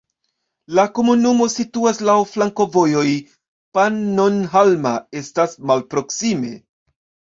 [0.77, 3.05] La komunumo situas laŭ flankovojoj,
[3.79, 5.55] Pannonhalma estas
[5.93, 6.53] proksime.